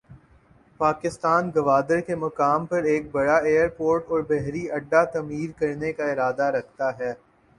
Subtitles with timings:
[0.79, 6.49] پاکستان گوادر کے مقام پر ایک بڑا ایئرپورٹ اور بحری اڈہ تعمیر کرنے کا ارادہ
[6.57, 7.13] رکھتا ہے۔